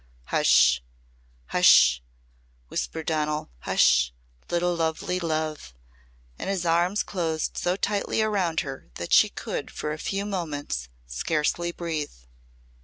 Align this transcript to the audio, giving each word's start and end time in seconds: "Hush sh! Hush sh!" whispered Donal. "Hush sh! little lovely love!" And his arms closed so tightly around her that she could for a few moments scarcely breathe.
"Hush 0.29 0.47
sh! 0.49 0.79
Hush 1.49 1.67
sh!" 1.71 1.99
whispered 2.69 3.05
Donal. 3.05 3.51
"Hush 3.59 3.83
sh! 4.05 4.11
little 4.49 4.73
lovely 4.73 5.19
love!" 5.19 5.75
And 6.39 6.49
his 6.49 6.65
arms 6.65 7.03
closed 7.03 7.55
so 7.55 7.75
tightly 7.75 8.19
around 8.19 8.61
her 8.61 8.89
that 8.95 9.13
she 9.13 9.29
could 9.29 9.69
for 9.69 9.93
a 9.93 9.99
few 9.99 10.25
moments 10.25 10.89
scarcely 11.05 11.71
breathe. 11.71 12.15